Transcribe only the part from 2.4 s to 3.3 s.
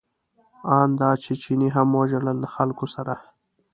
له خلکو سره.